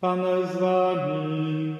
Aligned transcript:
Pan 0.00 0.20
z 0.52 0.56
wami. 0.56 1.76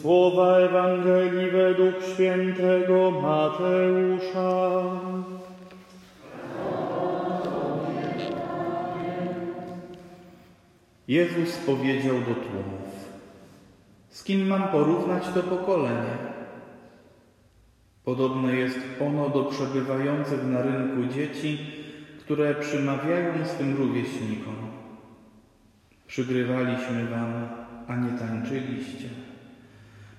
Słowa 0.00 0.58
Ewangelii 0.58 1.50
według 1.50 1.94
świętego 2.14 3.10
Mateusza. 3.10 4.82
Jezus 11.08 11.56
powiedział 11.56 12.14
do 12.14 12.34
tłumów: 12.34 13.10
Z 14.08 14.24
kim 14.24 14.46
mam 14.46 14.68
porównać 14.68 15.24
to 15.34 15.42
pokolenie? 15.42 16.16
Podobne 18.04 18.56
jest 18.56 18.78
ono 19.00 19.28
do 19.28 19.44
przebywających 19.44 20.46
na 20.46 20.62
rynku 20.62 21.14
dzieci, 21.14 21.77
które 22.28 22.54
przymawiają 22.54 23.46
swym 23.46 23.76
rówieśnikom. 23.76 24.54
Przygrywaliśmy 26.06 27.06
wam, 27.06 27.48
a 27.88 27.96
nie 27.96 28.18
tańczyliście. 28.18 29.08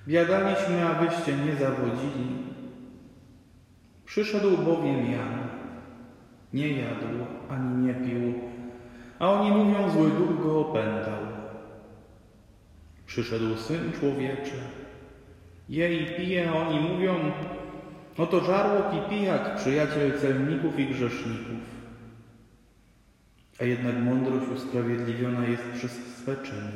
Biadaliśmy, 0.08 0.86
abyście 0.86 1.38
nie 1.38 1.56
zawodzili. 1.56 2.28
Przyszedł 4.06 4.58
bowiem 4.58 5.12
Jan. 5.12 5.40
Nie 6.54 6.68
jadł 6.68 7.26
ani 7.50 7.86
nie 7.86 7.94
pił, 7.94 8.34
a 9.20 9.32
oni 9.32 9.52
mówią, 9.52 9.90
zły 9.90 10.10
duch 10.10 10.44
go 10.44 10.60
opętał. 10.60 11.22
Przyszedł 13.06 13.56
Syn 13.56 13.92
Człowieczy. 14.00 14.60
Je 15.70 15.94
i 15.94 16.06
pije, 16.06 16.50
a 16.50 16.54
oni 16.54 16.80
mówią, 16.80 17.16
oto 18.18 18.40
żarłok 18.40 18.86
i 18.94 19.10
pijak, 19.10 19.56
przyjaciel 19.56 20.20
celników 20.20 20.80
i 20.80 20.86
grzeszników. 20.86 21.79
A 23.62 23.64
jednak 23.64 23.96
mądrość 23.96 24.52
usprawiedliwiona 24.56 25.48
jest 25.48 25.64
przez 25.74 25.92
swe 25.92 26.36
czyny. 26.36 26.72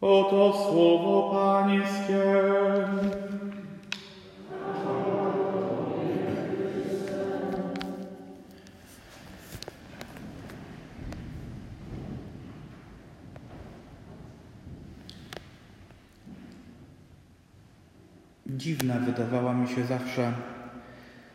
Oto 0.00 0.52
słowo 0.52 1.30
Pańskie. 1.32 2.22
Dziwna 18.46 18.94
wydawała 18.94 19.54
mi 19.54 19.68
się 19.68 19.84
zawsze 19.84 20.32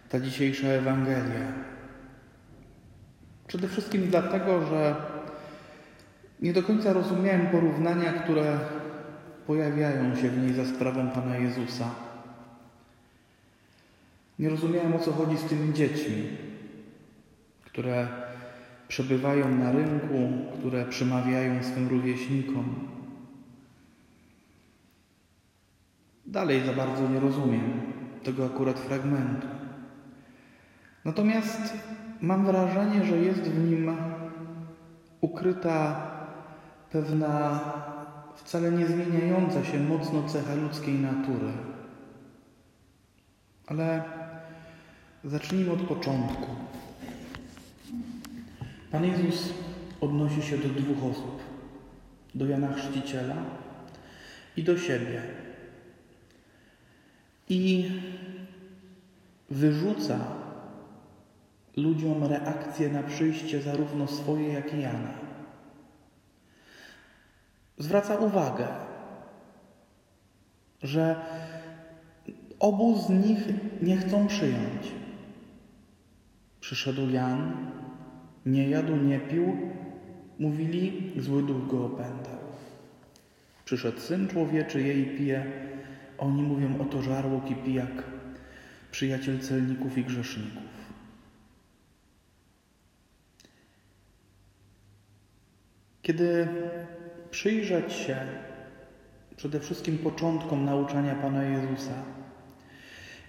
ta 0.10 0.20
dzisiejsza 0.20 0.68
Ewangelia. 0.68 1.77
Przede 3.48 3.68
wszystkim 3.68 4.08
dlatego, 4.10 4.66
że 4.66 4.96
nie 6.42 6.54
do 6.54 6.64
końca 6.64 6.94
rozumiałem 6.94 7.48
porównania, 7.48 8.14
które 8.14 8.60
pojawiają 9.48 10.16
się 10.16 10.30
w 10.30 10.38
niej 10.38 10.54
za 10.54 10.66
sprawą 10.66 11.10
Pana 11.10 11.38
Jezusa. 11.38 11.90
Nie 14.40 14.50
rozumiałem 14.50 14.96
o 14.96 15.00
co 15.00 15.12
chodzi 15.12 15.38
z 15.38 15.44
tymi 15.44 15.74
dziećmi, 15.74 16.30
które 17.66 18.08
przebywają 18.88 19.56
na 19.56 19.72
rynku, 19.72 20.30
które 20.60 20.86
przemawiają 20.86 21.64
swym 21.64 21.88
rówieśnikom. 21.88 22.90
Dalej 26.26 26.66
za 26.66 26.74
bardzo 26.74 27.10
nie 27.10 27.20
rozumiem 27.20 27.82
tego 28.24 28.46
akurat 28.46 28.80
fragmentu. 28.80 29.48
Natomiast 31.06 31.74
mam 32.22 32.46
wrażenie, 32.46 33.06
że 33.06 33.18
jest 33.18 33.42
w 33.42 33.70
nim 33.70 33.98
ukryta 35.22 36.08
pewna 36.92 37.60
wcale 38.36 38.72
nie 38.72 38.88
zmieniająca 38.88 39.64
się 39.64 39.80
mocno 39.80 40.24
cecha 40.24 40.56
ludzkiej 40.56 40.94
natury. 40.94 41.52
Ale 43.68 44.04
zacznijmy 45.24 45.72
od 45.72 45.82
początku. 45.82 46.48
Pan 48.92 49.06
Jezus 49.06 49.54
odnosi 50.02 50.42
się 50.42 50.58
do 50.58 50.70
dwóch 50.70 51.12
osób: 51.12 51.42
do 52.36 52.46
Jana 52.46 52.74
Chrzciciela 52.74 53.36
i 54.58 54.64
do 54.64 54.78
siebie. 54.78 55.22
I 57.50 57.92
wyrzuca 59.50 60.37
ludziom 61.78 62.24
reakcję 62.24 62.90
na 62.90 63.04
przyjście 63.04 63.62
zarówno 63.62 64.08
swoje, 64.08 64.54
jak 64.54 64.74
i 64.74 64.82
Jana. 64.82 65.14
Zwraca 67.78 68.16
uwagę, 68.16 68.68
że 70.84 71.16
obu 72.60 72.98
z 72.98 73.10
nich 73.10 73.40
nie 73.82 73.98
chcą 73.98 74.28
przyjąć. 74.28 74.92
Przyszedł 76.62 77.10
Jan, 77.10 77.68
nie 78.46 78.70
jadł, 78.70 78.96
nie 78.96 79.20
pił, 79.20 79.58
mówili, 80.40 81.12
zły 81.18 81.44
duch 81.44 81.68
go 81.68 81.86
opętał. 81.86 82.40
Przyszedł 83.66 84.00
Syn 84.00 84.28
Człowieczy, 84.28 84.82
jej 84.82 85.06
pije, 85.06 85.46
oni 86.18 86.42
mówią, 86.42 86.82
oto 86.82 87.02
żarłok 87.02 87.52
i 87.52 87.56
pijak, 87.56 88.04
przyjaciel 88.92 89.40
celników 89.40 89.98
i 89.98 90.04
grzeszników. 90.04 90.77
Kiedy 96.08 96.48
przyjrzeć 97.32 97.94
się 97.94 98.18
przede 99.36 99.60
wszystkim 99.60 99.98
początkom 99.98 100.66
nauczania 100.66 101.16
Pana 101.16 101.44
Jezusa 101.44 101.94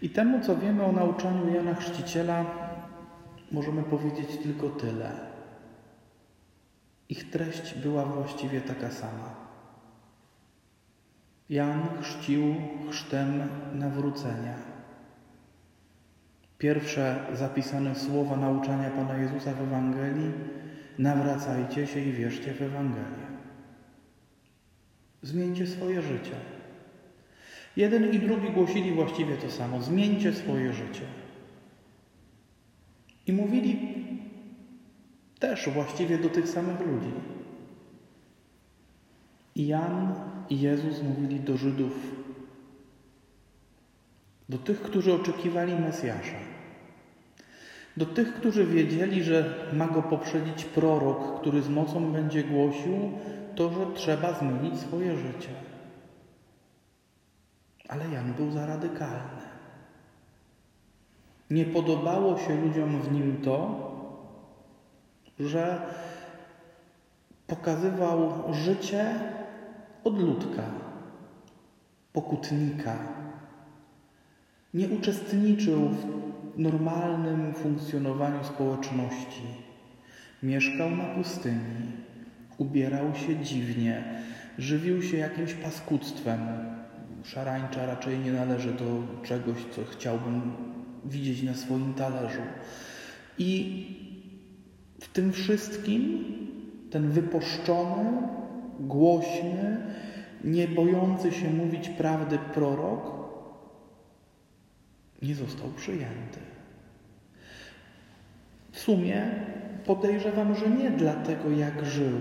i 0.02 0.10
temu, 0.10 0.40
co 0.40 0.56
wiemy 0.56 0.84
o 0.84 0.92
nauczaniu 0.92 1.54
Jana 1.54 1.74
Chrzciciela, 1.74 2.44
możemy 3.52 3.82
powiedzieć 3.82 4.36
tylko 4.42 4.68
tyle. 4.68 5.12
Ich 7.08 7.30
treść 7.30 7.74
była 7.74 8.04
właściwie 8.04 8.60
taka 8.60 8.90
sama. 8.90 9.34
Jan 11.50 11.82
chrzcił 12.00 12.54
chrztem 12.90 13.48
nawrócenia. 13.74 14.54
Pierwsze 16.58 17.26
zapisane 17.32 17.94
słowa 17.94 18.36
nauczania 18.36 18.90
Pana 18.90 19.16
Jezusa 19.16 19.52
w 19.52 19.62
Ewangelii 19.62 20.32
nawracajcie 20.98 21.86
się 21.86 22.00
i 22.00 22.12
wierzcie 22.12 22.54
w 22.54 22.62
Ewangelię. 22.62 23.28
Zmieńcie 25.22 25.66
swoje 25.66 26.02
życie. 26.02 26.34
Jeden 27.76 28.12
i 28.12 28.18
drugi 28.18 28.50
głosili 28.50 28.92
właściwie 28.92 29.36
to 29.36 29.50
samo. 29.50 29.82
Zmieńcie 29.82 30.32
swoje 30.32 30.72
życie. 30.72 31.04
I 33.26 33.32
mówili 33.32 33.78
też 35.38 35.68
właściwie 35.68 36.18
do 36.18 36.28
tych 36.28 36.48
samych 36.48 36.80
ludzi. 36.80 37.12
I 39.54 39.66
Jan 39.66 40.14
i 40.50 40.60
Jezus 40.60 41.02
mówili 41.02 41.40
do 41.40 41.56
Żydów, 41.56 41.92
do 44.48 44.58
tych, 44.58 44.82
którzy 44.82 45.14
oczekiwali 45.14 45.74
Mesjasza, 45.74 46.38
do 47.98 48.06
tych, 48.06 48.34
którzy 48.34 48.66
wiedzieli, 48.66 49.22
że 49.22 49.54
ma 49.72 49.86
go 49.86 50.02
poprzedzić 50.02 50.64
prorok, 50.64 51.40
który 51.40 51.62
z 51.62 51.68
mocą 51.68 52.12
będzie 52.12 52.44
głosił 52.44 53.12
to, 53.54 53.70
że 53.70 53.86
trzeba 53.94 54.32
zmienić 54.32 54.80
swoje 54.80 55.16
życie. 55.16 55.48
Ale 57.88 58.08
Jan 58.08 58.32
był 58.32 58.50
za 58.50 58.66
radykalny. 58.66 59.42
Nie 61.50 61.64
podobało 61.64 62.38
się 62.38 62.60
ludziom 62.60 63.02
w 63.02 63.12
nim 63.12 63.40
to, 63.42 63.88
że 65.40 65.82
pokazywał 67.46 68.32
życie 68.54 69.14
odludka, 70.04 70.62
pokutnika. 72.12 72.96
Nie 74.74 74.88
uczestniczył 74.88 75.88
w 75.88 76.27
normalnym 76.58 77.54
funkcjonowaniu 77.54 78.44
społeczności. 78.44 79.42
Mieszkał 80.42 80.90
na 80.90 81.04
pustyni, 81.04 81.92
ubierał 82.58 83.14
się 83.14 83.36
dziwnie, 83.36 84.04
żywił 84.58 85.02
się 85.02 85.16
jakimś 85.16 85.54
paskudztwem. 85.54 86.40
Szarańcza 87.24 87.86
raczej 87.86 88.18
nie 88.18 88.32
należy 88.32 88.72
do 88.72 89.02
czegoś, 89.22 89.58
co 89.70 89.84
chciałbym 89.84 90.52
widzieć 91.04 91.42
na 91.42 91.54
swoim 91.54 91.94
talerzu. 91.94 92.42
I 93.38 93.84
w 95.00 95.08
tym 95.08 95.32
wszystkim 95.32 96.24
ten 96.90 97.10
wypuszczony, 97.10 98.22
głośny, 98.80 99.76
nie 100.44 100.68
bojący 100.68 101.32
się 101.32 101.50
mówić 101.50 101.88
prawdy 101.88 102.38
prorok 102.54 103.17
nie 105.22 105.34
został 105.34 105.70
przyjęty. 105.70 106.40
sumie 108.78 109.30
podejrzewam, 109.86 110.54
że 110.54 110.70
nie 110.70 110.90
dlatego, 110.90 111.50
jak 111.50 111.86
żył, 111.86 112.18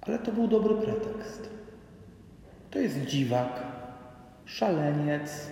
ale 0.00 0.18
to 0.18 0.32
był 0.32 0.48
dobry 0.48 0.74
pretekst. 0.74 1.50
To 2.70 2.78
jest 2.78 3.06
dziwak, 3.06 3.62
szaleniec, 4.44 5.50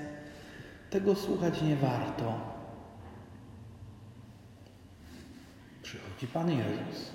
tego 0.91 1.15
słuchać 1.15 1.62
nie 1.62 1.76
warto. 1.76 2.41
Przychodzi 5.82 6.26
Pan 6.26 6.50
Jezus. 6.50 7.11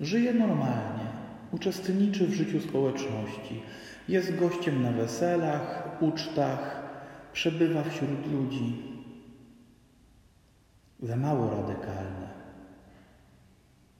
Żyje 0.00 0.34
normalnie, 0.34 1.04
uczestniczy 1.52 2.26
w 2.26 2.34
życiu 2.34 2.60
społeczności, 2.60 3.62
jest 4.08 4.36
gościem 4.36 4.82
na 4.82 4.92
weselach, 4.92 5.88
ucztach, 6.00 6.82
przebywa 7.32 7.82
wśród 7.82 8.32
ludzi. 8.32 8.82
Za 11.02 11.16
mało 11.16 11.50
radykalne. 11.50 12.32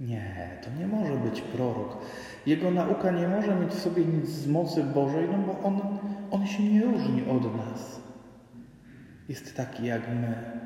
Nie, 0.01 0.59
to 0.65 0.81
nie 0.81 0.87
może 0.87 1.17
być 1.17 1.41
prorok. 1.41 1.99
Jego 2.47 2.71
nauka 2.71 3.11
nie 3.11 3.29
może 3.29 3.55
mieć 3.55 3.71
w 3.71 3.81
sobie 3.81 4.05
nic 4.05 4.29
z 4.29 4.49
mocy 4.49 4.85
Bożej, 4.85 5.29
no 5.29 5.39
bo 5.39 5.61
on, 5.63 5.81
on 6.31 6.47
się 6.47 6.63
nie 6.63 6.85
różni 6.85 7.29
od 7.29 7.57
nas. 7.57 8.01
Jest 9.29 9.57
taki 9.57 9.85
jak 9.87 10.09
my. 10.09 10.61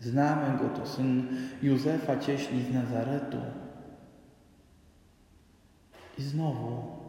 Znamy 0.00 0.58
go, 0.58 0.68
to 0.68 0.86
syn 0.86 1.26
Józefa 1.62 2.16
Cieśli 2.16 2.62
z 2.62 2.74
Nazaretu. 2.74 3.38
I 6.18 6.22
znowu 6.22 7.01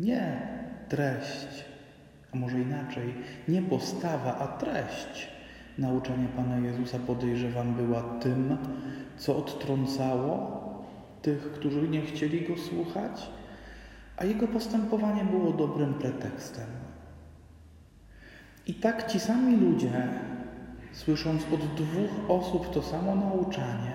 nie 0.00 0.48
treść, 0.88 1.64
a 2.34 2.36
może 2.36 2.60
inaczej, 2.60 3.14
nie 3.48 3.62
postawa, 3.62 4.38
a 4.38 4.46
treść 4.46 5.28
nauczania 5.78 6.28
Pana 6.36 6.58
Jezusa 6.58 6.98
podejrzewam 6.98 7.74
była 7.74 8.02
tym, 8.02 8.56
co 9.16 9.36
odtrącało 9.36 10.60
tych, 11.22 11.52
którzy 11.52 11.88
nie 11.88 12.02
chcieli 12.02 12.48
go 12.48 12.56
słuchać, 12.56 13.30
a 14.16 14.24
jego 14.24 14.48
postępowanie 14.48 15.24
było 15.24 15.52
dobrym 15.52 15.94
pretekstem. 15.94 16.66
I 18.66 18.74
tak 18.74 19.12
ci 19.12 19.20
sami 19.20 19.56
ludzie, 19.56 20.08
słysząc 20.92 21.42
od 21.52 21.74
dwóch 21.74 22.30
osób 22.30 22.70
to 22.70 22.82
samo 22.82 23.16
nauczanie, 23.16 23.94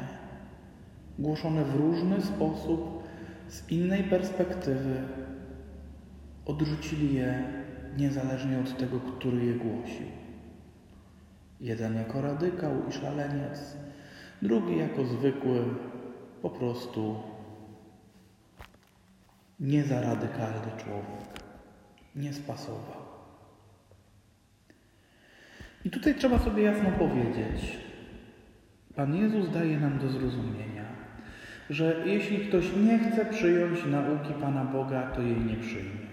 głoszone 1.19 1.63
w 1.63 1.75
różny 1.75 2.21
sposób, 2.21 3.03
z 3.47 3.71
innej 3.71 4.03
perspektywy, 4.03 5.01
odrzucili 6.45 7.15
je 7.15 7.43
niezależnie 7.97 8.59
od 8.59 8.77
tego, 8.77 8.99
który 8.99 9.45
je 9.45 9.53
głosił. 9.53 10.07
Jeden 11.59 11.95
jako 11.95 12.21
radykał 12.21 12.71
i 12.89 12.93
szaleniec, 12.93 13.77
drugi 14.41 14.77
jako 14.77 15.05
zwykły, 15.05 15.65
po 16.41 16.49
prostu 16.49 17.15
nie 19.59 19.83
za 19.83 20.01
radykalny 20.01 20.71
człowiek. 20.77 21.45
Nie 22.15 22.33
spasował. 22.33 23.05
I 25.85 25.89
tutaj 25.89 26.15
trzeba 26.15 26.39
sobie 26.39 26.63
jasno 26.63 26.91
powiedzieć, 26.91 27.77
Pan 28.95 29.15
Jezus 29.15 29.51
daje 29.51 29.79
nam 29.79 29.99
do 29.99 30.09
zrozumienia, 30.09 30.85
że 31.69 32.03
jeśli 32.05 32.47
ktoś 32.47 32.65
nie 32.75 32.99
chce 32.99 33.25
przyjąć 33.25 33.85
nauki 33.85 34.33
Pana 34.41 34.65
Boga, 34.65 35.11
to 35.11 35.21
jej 35.21 35.41
nie 35.41 35.55
przyjmie. 35.55 36.04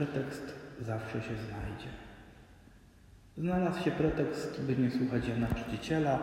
Pretekst 0.00 0.54
zawsze 0.80 1.22
się 1.22 1.34
znajdzie. 1.36 1.88
Znalazł 3.36 3.84
się 3.84 3.90
pretekst, 3.90 4.62
by 4.62 4.76
nie 4.76 4.90
słuchać 4.90 5.28
Jana 5.28 5.46
Chrzciciela, 5.46 6.18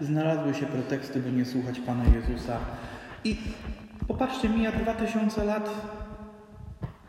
znalazły 0.00 0.54
się 0.54 0.66
preteksty, 0.66 1.20
by 1.20 1.32
nie 1.32 1.44
słuchać 1.44 1.80
Pana 1.80 2.04
Jezusa. 2.04 2.58
I 3.24 3.36
popatrzcie, 4.06 4.48
mija 4.48 4.72
dwa 4.72 4.94
tysiące 4.94 5.44
lat, 5.44 5.70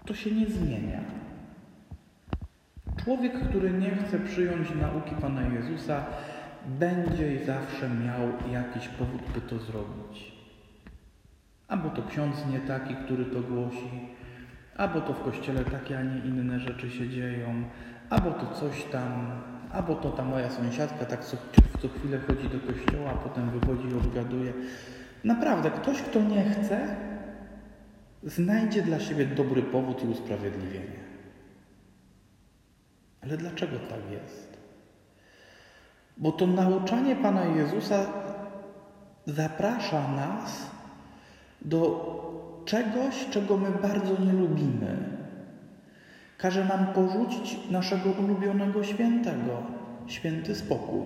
to 0.05 0.13
się 0.13 0.31
nie 0.31 0.47
zmienia. 0.47 0.99
Człowiek, 3.03 3.49
który 3.49 3.71
nie 3.71 3.91
chce 3.95 4.19
przyjąć 4.19 4.69
nauki 4.81 5.15
Pana 5.21 5.41
Jezusa, 5.41 6.05
będzie 6.67 7.45
zawsze 7.45 7.89
miał 7.89 8.51
jakiś 8.51 8.87
powód, 8.87 9.21
by 9.33 9.41
to 9.41 9.59
zrobić. 9.59 10.31
Albo 11.67 11.89
to 11.89 12.03
ksiądz 12.03 12.45
nie 12.51 12.59
taki, 12.59 12.95
który 12.95 13.25
to 13.25 13.41
głosi, 13.41 14.18
albo 14.79 15.01
to 15.01 15.13
w 15.13 15.23
kościele 15.23 15.65
takie, 15.65 15.99
a 15.99 16.03
nie 16.03 16.19
inne 16.19 16.59
rzeczy 16.59 16.91
się 16.91 17.09
dzieją, 17.09 17.63
albo 18.09 18.31
to 18.31 18.55
coś 18.55 18.83
tam, 18.83 19.41
albo 19.71 19.95
to 19.95 20.11
ta 20.11 20.23
moja 20.23 20.49
sąsiadka 20.49 21.05
tak 21.05 21.25
co, 21.25 21.37
co 21.81 21.87
chwilę 21.87 22.19
chodzi 22.27 22.49
do 22.49 22.73
kościoła, 22.73 23.11
a 23.11 23.17
potem 23.17 23.49
wychodzi 23.59 23.87
i 23.87 23.93
odgaduje. 23.93 24.53
Naprawdę, 25.23 25.71
ktoś, 25.71 26.01
kto 26.01 26.21
nie 26.21 26.49
chce, 26.49 26.95
znajdzie 28.23 28.81
dla 28.81 28.99
siebie 28.99 29.25
dobry 29.25 29.63
powód 29.63 30.03
i 30.03 30.07
usprawiedliwienie. 30.07 30.99
Ale 33.21 33.37
dlaczego 33.37 33.79
tak 33.79 34.11
jest? 34.11 34.57
Bo 36.17 36.31
to 36.31 36.47
nauczanie 36.47 37.15
Pana 37.15 37.45
Jezusa 37.45 38.05
zaprasza 39.25 40.07
nas 40.11 40.71
do 41.61 42.28
czegoś, 42.69 43.27
czego 43.31 43.57
my 43.57 43.67
bardzo 43.81 44.25
nie 44.25 44.33
lubimy. 44.33 44.97
Każe 46.37 46.65
nam 46.65 46.85
porzucić 46.85 47.59
naszego 47.71 48.09
ulubionego 48.09 48.83
świętego, 48.83 49.63
święty 50.07 50.55
spokój. 50.55 51.01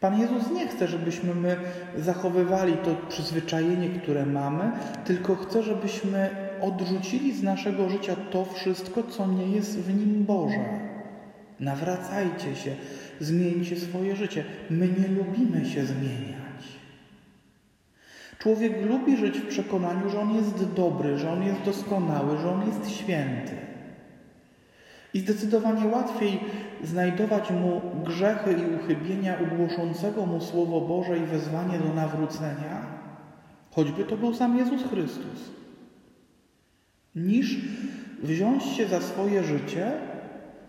Pan 0.00 0.20
Jezus 0.20 0.50
nie 0.50 0.68
chce, 0.68 0.88
żebyśmy 0.88 1.34
my 1.34 1.56
zachowywali 1.98 2.72
to 2.72 3.08
przyzwyczajenie, 3.08 3.88
które 3.88 4.26
mamy, 4.26 4.70
tylko 5.04 5.36
chce, 5.36 5.62
żebyśmy 5.62 6.30
odrzucili 6.60 7.32
z 7.32 7.42
naszego 7.42 7.88
życia 7.88 8.16
to 8.30 8.44
wszystko, 8.44 9.02
co 9.02 9.26
nie 9.26 9.46
jest 9.46 9.80
w 9.80 9.94
nim 9.96 10.24
Boże. 10.24 10.64
Nawracajcie 11.60 12.56
się, 12.56 12.70
zmieńcie 13.20 13.76
swoje 13.76 14.16
życie. 14.16 14.44
My 14.70 14.88
nie 14.88 15.08
lubimy 15.08 15.64
się 15.64 15.84
zmieniać. 15.86 16.45
Człowiek 18.46 18.86
lubi 18.86 19.16
żyć 19.16 19.38
w 19.38 19.46
przekonaniu, 19.46 20.10
że 20.10 20.20
on 20.20 20.34
jest 20.34 20.72
dobry, 20.74 21.18
że 21.18 21.32
on 21.32 21.42
jest 21.42 21.62
doskonały, 21.62 22.38
że 22.38 22.50
on 22.50 22.66
jest 22.66 22.90
święty. 22.90 23.56
I 25.14 25.20
zdecydowanie 25.20 25.86
łatwiej 25.86 26.40
znajdować 26.84 27.50
mu 27.50 27.80
grzechy 28.04 28.52
i 28.52 28.74
uchybienia 28.74 29.36
ugłoszącego 29.42 30.26
mu 30.26 30.40
Słowo 30.40 30.80
Boże 30.80 31.18
i 31.18 31.26
wezwanie 31.26 31.78
do 31.78 31.94
nawrócenia, 31.94 32.86
choćby 33.70 34.04
to 34.04 34.16
był 34.16 34.34
sam 34.34 34.58
Jezus 34.58 34.82
Chrystus, 34.82 35.50
niż 37.14 37.56
wziąć 38.22 38.62
się 38.64 38.86
za 38.88 39.00
swoje 39.00 39.44
życie 39.44 39.92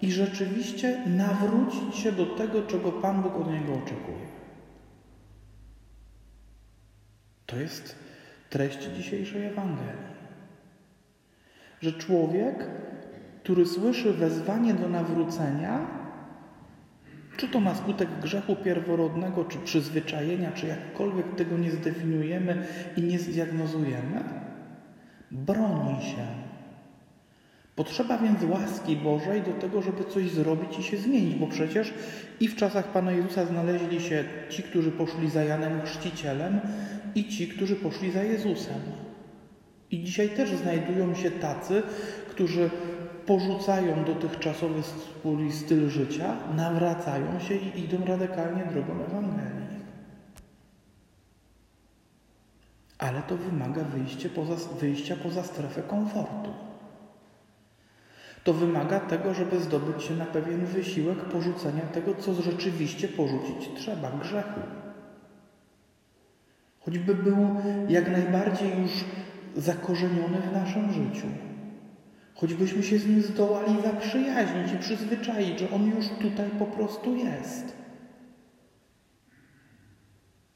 i 0.01 0.11
rzeczywiście 0.11 1.01
nawrócić 1.17 1.95
się 1.95 2.11
do 2.11 2.25
tego, 2.25 2.61
czego 2.61 2.91
Pan 2.91 3.21
Bóg 3.21 3.35
od 3.35 3.51
niego 3.51 3.73
oczekuje. 3.73 4.36
To 7.47 7.55
jest 7.55 7.95
treść 8.49 8.79
dzisiejszej 8.83 9.45
Ewangelii. 9.45 10.17
Że 11.81 11.93
człowiek, 11.93 12.67
który 13.43 13.65
słyszy 13.65 14.13
wezwanie 14.13 14.73
do 14.73 14.89
nawrócenia, 14.89 15.87
czy 17.37 17.47
to 17.47 17.59
ma 17.59 17.75
skutek 17.75 18.09
grzechu 18.21 18.55
pierworodnego, 18.55 19.45
czy 19.45 19.57
przyzwyczajenia, 19.57 20.51
czy 20.51 20.67
jakkolwiek 20.67 21.35
tego 21.35 21.57
nie 21.57 21.71
zdefiniujemy 21.71 22.67
i 22.97 23.01
nie 23.01 23.19
zdiagnozujemy, 23.19 24.23
broni 25.31 26.01
się. 26.01 26.46
Potrzeba 27.77 28.17
więc 28.17 28.43
łaski 28.43 28.95
Bożej 28.95 29.41
do 29.41 29.53
tego, 29.53 29.81
żeby 29.81 30.03
coś 30.03 30.31
zrobić 30.31 30.79
i 30.79 30.83
się 30.83 30.97
zmienić, 30.97 31.35
bo 31.35 31.47
przecież 31.47 31.93
i 32.39 32.47
w 32.47 32.55
czasach 32.55 32.91
Pana 32.91 33.11
Jezusa 33.11 33.45
znaleźli 33.45 34.01
się 34.01 34.23
ci, 34.49 34.63
którzy 34.63 34.91
poszli 34.91 35.29
za 35.29 35.43
Janem 35.43 35.81
Chrzcicielem, 35.81 36.59
i 37.15 37.29
ci, 37.29 37.47
którzy 37.47 37.75
poszli 37.75 38.11
za 38.11 38.23
Jezusem. 38.23 38.81
I 39.91 40.03
dzisiaj 40.03 40.29
też 40.29 40.49
znajdują 40.49 41.15
się 41.15 41.31
tacy, 41.31 41.83
którzy 42.29 42.69
porzucają 43.25 44.03
dotychczasowy 44.03 44.81
styl 45.51 45.89
życia, 45.89 46.35
nawracają 46.55 47.39
się 47.39 47.55
i 47.55 47.79
idą 47.79 48.05
radykalnie 48.05 48.65
drogą 48.65 49.03
Ewangelii. 49.03 49.67
Ale 52.97 53.21
to 53.21 53.37
wymaga 53.37 53.83
wyjścia 53.83 54.29
poza, 54.35 54.55
wyjścia 54.79 55.15
poza 55.23 55.43
strefę 55.43 55.81
komfortu. 55.81 56.67
To 58.47 58.53
wymaga 58.53 58.99
tego, 58.99 59.33
żeby 59.33 59.59
zdobyć 59.59 60.03
się 60.03 60.15
na 60.15 60.25
pewien 60.25 60.65
wysiłek 60.65 61.17
porzucenia 61.17 61.81
tego, 61.81 62.15
co 62.15 62.33
rzeczywiście 62.33 63.07
porzucić 63.07 63.69
trzeba 63.75 64.11
grzechu 64.11 64.59
choćby 66.79 67.15
był 67.15 67.37
jak 67.89 68.11
najbardziej 68.11 68.81
już 68.81 68.91
zakorzeniony 69.55 70.37
w 70.37 70.53
naszym 70.53 70.93
życiu, 70.93 71.27
choćbyśmy 72.35 72.83
się 72.83 72.99
z 72.99 73.07
Nim 73.07 73.21
zdołali 73.21 73.81
zaprzyjaźnić 73.81 74.73
i 74.73 74.77
przyzwyczaić, 74.77 75.59
że 75.59 75.71
On 75.71 75.89
już 75.89 76.07
tutaj 76.21 76.49
po 76.59 76.65
prostu 76.65 77.15
jest. 77.15 77.75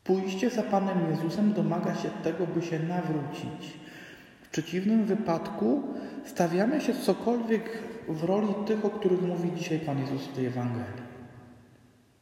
Pójście 0.03 0.49
za 0.49 0.63
Panem 0.63 1.09
Jezusem 1.09 1.53
domaga 1.53 1.95
się 1.95 2.09
tego, 2.23 2.47
by 2.47 2.61
się 2.61 2.79
nawrócić. 2.79 3.80
Przeciwnym 4.51 5.05
wypadku 5.05 5.83
stawiamy 6.25 6.81
się 6.81 6.93
cokolwiek 6.93 7.83
w 8.07 8.23
roli 8.23 8.53
tych, 8.67 8.85
o 8.85 8.89
których 8.89 9.21
mówi 9.21 9.51
dzisiaj 9.57 9.79
Pan 9.79 9.99
Jezus 9.99 10.21
w 10.21 10.33
tej 10.33 10.45
Ewangelii. 10.45 11.11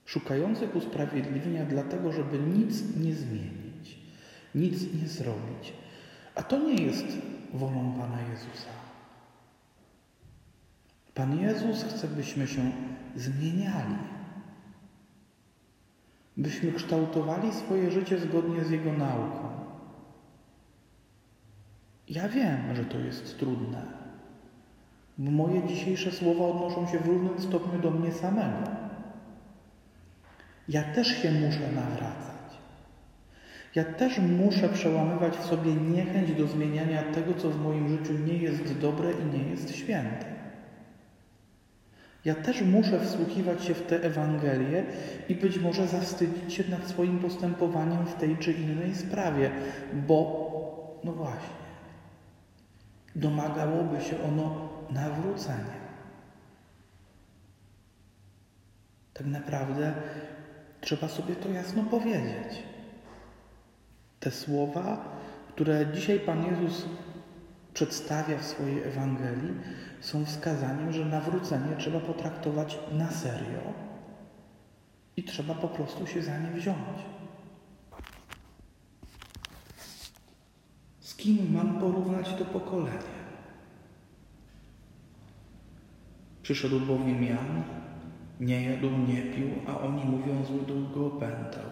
Szukających 0.06 0.76
usprawiedliwienia 0.76 1.66
dlatego, 1.66 2.12
żeby 2.12 2.40
nic 2.40 2.98
nie 2.98 3.14
zmienić, 3.14 4.00
nic 4.56 4.94
nie 5.02 5.08
zrobić. 5.08 5.74
A 6.36 6.44
to 6.44 6.60
nie 6.60 6.84
jest 6.84 7.06
wolą 7.54 7.94
Pana 8.00 8.22
Jezusa. 8.22 8.70
Pan 11.14 11.40
Jezus 11.40 11.84
chce, 11.84 12.08
byśmy 12.08 12.48
się 12.48 12.72
zmieniali, 13.16 13.96
byśmy 16.38 16.72
kształtowali 16.72 17.54
swoje 17.54 17.92
życie 17.92 18.20
zgodnie 18.20 18.64
z 18.64 18.70
Jego 18.70 18.94
nauką. 18.94 19.69
Ja 22.10 22.30
wiem, 22.30 22.76
że 22.76 22.86
to 22.86 23.00
jest 23.00 23.40
trudne, 23.40 23.82
moje 25.18 25.68
dzisiejsze 25.68 26.12
słowa 26.12 26.46
odnoszą 26.46 26.88
się 26.88 27.00
w 27.00 27.08
równym 27.08 27.42
stopniu 27.42 27.82
do 27.82 27.92
mnie 27.92 28.12
samego. 28.12 28.70
Ja 30.70 30.84
też 30.84 31.08
się 31.08 31.32
muszę 31.32 31.72
nawracać. 31.76 32.60
Ja 33.76 33.84
też 33.84 34.20
muszę 34.20 34.70
przełamywać 34.70 35.38
w 35.38 35.46
sobie 35.46 35.74
niechęć 35.74 36.32
do 36.32 36.48
zmieniania 36.48 37.04
tego, 37.04 37.34
co 37.34 37.50
w 37.50 37.62
moim 37.62 37.90
życiu 37.90 38.14
nie 38.14 38.38
jest 38.38 38.80
dobre 38.80 39.12
i 39.12 39.38
nie 39.38 39.50
jest 39.50 39.76
święte. 39.76 40.26
Ja 42.26 42.36
też 42.36 42.62
muszę 42.62 43.00
wsłuchiwać 43.00 43.66
się 43.66 43.74
w 43.74 43.82
tę 43.82 44.04
Ewangelię 44.04 44.84
i 45.30 45.36
być 45.36 45.60
może 45.60 45.88
zawstydzić 45.88 46.54
się 46.54 46.64
nad 46.70 46.88
swoim 46.88 47.20
postępowaniem 47.20 48.06
w 48.06 48.14
tej 48.14 48.38
czy 48.38 48.52
innej 48.52 48.96
sprawie, 48.96 49.52
bo, 50.08 51.00
no 51.04 51.12
właśnie, 51.12 51.59
domagałoby 53.16 54.02
się 54.02 54.24
ono 54.24 54.70
nawrócenia. 54.90 55.80
Tak 59.14 59.28
naprawdę 59.28 59.94
trzeba 60.82 61.08
sobie 61.08 61.36
to 61.36 61.50
jasno 61.50 61.84
powiedzieć. 61.84 62.64
Te 64.20 64.32
słowa, 64.32 65.18
które 65.50 65.88
dzisiaj 65.94 66.20
Pan 66.20 66.46
Jezus 66.46 66.86
przedstawia 67.74 68.38
w 68.38 68.46
swojej 68.46 68.84
Ewangelii, 68.84 69.54
są 70.00 70.26
wskazaniem, 70.26 70.94
że 70.94 71.06
nawrócenie 71.06 71.76
trzeba 71.78 72.00
potraktować 72.00 72.80
na 72.92 73.12
serio 73.12 73.74
i 75.18 75.24
trzeba 75.24 75.54
po 75.54 75.68
prostu 75.68 76.08
się 76.08 76.22
za 76.22 76.38
nie 76.38 76.52
wziąć. 76.52 77.19
Kim 81.20 81.54
mam 81.54 81.80
porównać 81.80 82.34
to 82.34 82.46
pokolenie? 82.46 83.20
Przyszedł 86.44 86.80
bowiem 86.80 87.24
Jan, 87.24 87.64
nie 88.40 88.64
jadł, 88.64 88.90
nie 88.90 89.22
pił, 89.22 89.50
a 89.68 89.80
oni 89.80 90.06
mówią, 90.06 90.46
zły 90.46 90.62
duch 90.62 90.94
go 90.94 91.06
opętał. 91.06 91.70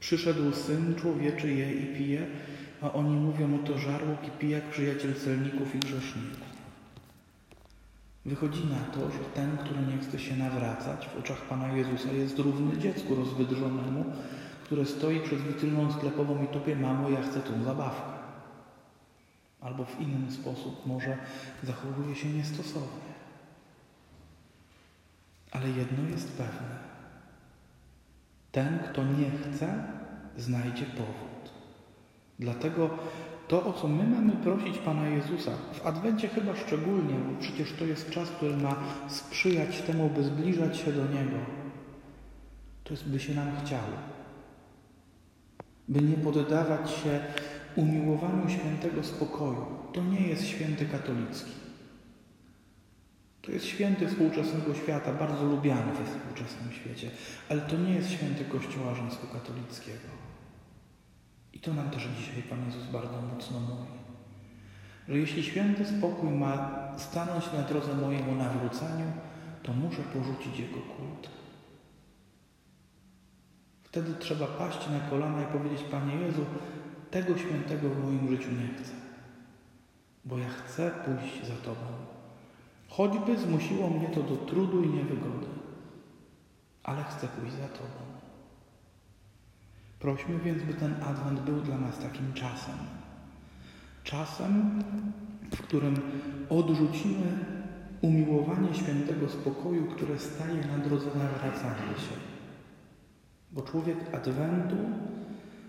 Przyszedł 0.00 0.52
Syn 0.52 0.94
Człowieczy, 0.94 1.52
je 1.52 1.72
i 1.72 1.96
pije, 1.96 2.26
a 2.82 2.92
oni 2.92 3.16
mówią, 3.16 3.54
oto 3.54 3.78
żarłok 3.78 4.28
i 4.28 4.30
pijak, 4.30 4.70
przyjaciel 4.70 5.14
celników 5.14 5.74
i 5.74 5.78
grzeszników. 5.78 6.46
Wychodzi 8.24 8.60
na 8.64 8.94
to, 8.94 9.10
że 9.10 9.18
ten, 9.34 9.56
który 9.56 9.80
nie 9.80 9.98
chce 9.98 10.18
się 10.18 10.36
nawracać 10.36 11.08
w 11.08 11.18
oczach 11.18 11.40
Pana 11.40 11.72
Jezusa 11.72 12.12
jest 12.12 12.38
równy 12.38 12.78
dziecku 12.78 13.14
rozwydrzonemu, 13.14 14.04
które 14.64 14.86
stoi 14.86 15.20
przed 15.20 15.40
witryną 15.40 15.92
sklepową 15.92 16.44
i 16.44 16.46
tupie, 16.46 16.76
mamo, 16.76 17.10
ja 17.10 17.22
chcę 17.22 17.40
tą 17.40 17.64
zabawkę. 17.64 18.15
Albo 19.66 19.84
w 19.84 20.00
inny 20.00 20.32
sposób 20.32 20.86
może 20.86 21.18
zachowuje 21.62 22.14
się 22.14 22.28
niestosownie. 22.28 23.16
Ale 25.52 25.68
jedno 25.68 26.08
jest 26.10 26.32
pewne. 26.32 26.78
Ten, 28.52 28.78
kto 28.78 29.04
nie 29.04 29.30
chce, 29.30 29.84
znajdzie 30.36 30.86
powód. 30.86 31.52
Dlatego 32.38 32.90
to, 33.48 33.66
o 33.66 33.72
co 33.72 33.88
my 33.88 34.06
mamy 34.06 34.32
prosić 34.32 34.78
Pana 34.78 35.08
Jezusa, 35.08 35.50
w 35.72 35.86
Adwencie 35.86 36.28
chyba 36.28 36.56
szczególnie, 36.56 37.14
bo 37.14 37.40
przecież 37.40 37.72
to 37.72 37.84
jest 37.84 38.10
czas, 38.10 38.30
który 38.30 38.56
ma 38.56 38.76
sprzyjać 39.08 39.82
temu, 39.82 40.10
by 40.10 40.24
zbliżać 40.24 40.76
się 40.76 40.92
do 40.92 41.06
Niego, 41.06 41.38
to 42.84 42.90
jest, 42.90 43.08
by 43.08 43.20
się 43.20 43.34
nam 43.34 43.48
chciało. 43.64 43.96
By 45.88 46.02
nie 46.02 46.16
poddawać 46.16 46.90
się 46.90 47.20
umiłowaniu 47.76 48.50
świętego 48.50 49.04
spokoju. 49.04 49.66
To 49.92 50.04
nie 50.04 50.20
jest 50.20 50.46
święty 50.46 50.86
katolicki. 50.86 51.52
To 53.42 53.52
jest 53.52 53.66
święty 53.66 54.08
współczesnego 54.08 54.74
świata, 54.74 55.12
bardzo 55.12 55.44
lubiany 55.44 55.92
we 55.92 56.04
współczesnym 56.04 56.72
świecie, 56.72 57.10
ale 57.48 57.60
to 57.60 57.76
nie 57.76 57.94
jest 57.94 58.10
święty 58.10 58.44
Kościoła 58.44 58.94
rzymskokatolickiego. 58.94 60.08
I 61.52 61.60
to 61.60 61.74
nam 61.74 61.90
też 61.90 62.08
dzisiaj 62.18 62.42
Pan 62.42 62.66
Jezus 62.66 62.86
bardzo 62.86 63.22
mocno 63.22 63.60
mówi. 63.60 63.98
Że 65.08 65.18
jeśli 65.18 65.42
święty 65.42 65.84
spokój 65.86 66.30
ma 66.30 66.70
stanąć 66.98 67.52
na 67.52 67.62
drodze 67.62 67.94
mojemu 67.94 68.34
nawróceniu, 68.34 69.12
to 69.62 69.72
muszę 69.72 70.02
porzucić 70.02 70.58
jego 70.58 70.80
kult. 70.80 71.30
Wtedy 73.82 74.14
trzeba 74.14 74.46
paść 74.46 74.78
na 74.90 75.10
kolana 75.10 75.42
i 75.42 75.46
powiedzieć, 75.46 75.82
Panie 75.90 76.14
Jezu, 76.14 76.44
tego 77.10 77.38
świętego 77.38 77.90
w 77.90 78.04
moim 78.04 78.28
życiu 78.28 78.50
nie 78.50 78.74
chcę, 78.74 78.92
bo 80.24 80.38
ja 80.38 80.48
chcę 80.48 80.90
pójść 80.90 81.46
za 81.46 81.54
Tobą. 81.54 81.86
Choćby 82.88 83.38
zmusiło 83.38 83.90
mnie 83.90 84.08
to 84.08 84.22
do 84.22 84.36
trudu 84.36 84.82
i 84.82 84.88
niewygody, 84.88 85.46
ale 86.82 87.04
chcę 87.04 87.28
pójść 87.28 87.54
za 87.54 87.68
Tobą. 87.68 88.16
Prośmy 89.98 90.38
więc, 90.38 90.62
by 90.62 90.74
ten 90.74 90.94
adwent 91.02 91.40
był 91.40 91.60
dla 91.60 91.78
nas 91.78 91.98
takim 91.98 92.32
czasem. 92.32 92.74
Czasem, 94.04 94.82
w 95.50 95.62
którym 95.62 95.96
odrzucimy 96.50 97.26
umiłowanie 98.02 98.74
świętego 98.74 99.28
spokoju, 99.28 99.86
które 99.86 100.18
staje 100.18 100.66
na 100.66 100.78
drodze 100.78 101.06
nawracania 101.06 101.98
się. 101.98 102.16
Bo 103.52 103.62
człowiek 103.62 104.14
adwentu, 104.14 104.76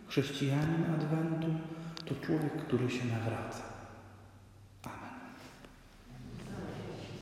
chrześcijanin 0.09 0.85
adwentu, 0.93 1.47
to 2.05 2.25
człowiek, 2.25 2.53
który 2.67 2.89
się 2.89 3.05
nawraca. 3.05 3.76